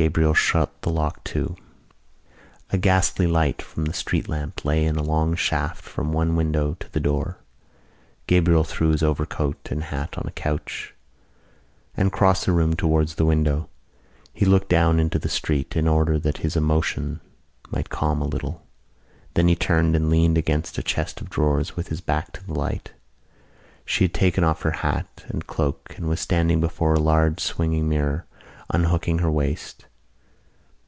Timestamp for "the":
0.80-0.88, 3.84-3.92, 6.90-7.00, 12.46-12.52, 13.16-13.26, 15.18-15.28, 22.46-22.54